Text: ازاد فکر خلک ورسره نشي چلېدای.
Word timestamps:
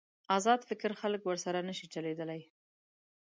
ازاد 0.37 0.61
فکر 0.69 0.91
خلک 1.01 1.21
ورسره 1.25 1.59
نشي 1.69 1.87
چلېدای. 1.93 2.41